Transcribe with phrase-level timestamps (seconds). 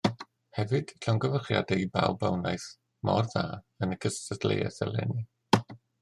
[0.59, 2.65] Hefyd llongyfarchiadau i bawb a wnaeth
[3.09, 3.43] mor dda
[3.87, 5.27] yn y gystadleuaeth eleni